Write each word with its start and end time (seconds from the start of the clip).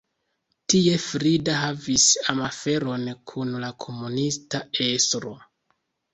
Tie 0.73 0.95
Frida 1.03 1.57
havis 1.63 2.05
amaferon 2.33 3.07
kun 3.33 3.53
la 3.67 3.71
komunista 3.87 4.65
estro. 4.89 5.37